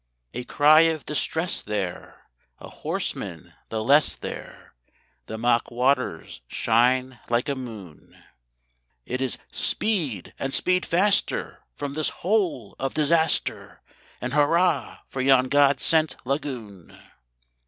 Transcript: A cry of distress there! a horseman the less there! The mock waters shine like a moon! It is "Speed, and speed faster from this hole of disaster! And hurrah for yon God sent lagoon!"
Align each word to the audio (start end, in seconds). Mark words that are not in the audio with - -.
A 0.33 0.45
cry 0.45 0.81
of 0.89 1.05
distress 1.05 1.61
there! 1.61 2.25
a 2.57 2.69
horseman 2.69 3.53
the 3.69 3.83
less 3.83 4.15
there! 4.15 4.73
The 5.27 5.37
mock 5.37 5.69
waters 5.69 6.41
shine 6.47 7.19
like 7.29 7.47
a 7.47 7.53
moon! 7.53 8.17
It 9.05 9.21
is 9.21 9.37
"Speed, 9.51 10.33
and 10.39 10.55
speed 10.55 10.87
faster 10.87 11.59
from 11.75 11.93
this 11.93 12.09
hole 12.25 12.75
of 12.79 12.95
disaster! 12.95 13.83
And 14.19 14.33
hurrah 14.33 15.01
for 15.07 15.21
yon 15.21 15.49
God 15.49 15.81
sent 15.81 16.15
lagoon!" 16.25 16.99